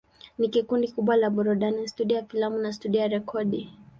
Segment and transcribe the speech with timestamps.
[0.37, 3.69] Ni kundi kubwa la burudani, studio ya filamu na studio ya rekodi.